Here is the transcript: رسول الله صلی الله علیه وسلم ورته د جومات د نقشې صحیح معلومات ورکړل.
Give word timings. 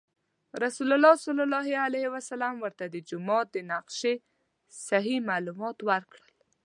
رسول 0.63 0.89
الله 0.95 1.15
صلی 1.25 1.43
الله 1.47 1.67
علیه 1.87 2.07
وسلم 2.15 2.53
ورته 2.65 2.85
د 2.89 2.95
جومات 3.09 3.47
د 3.51 3.57
نقشې 3.71 4.13
صحیح 4.89 5.19
معلومات 5.29 5.77
ورکړل. 5.89 6.31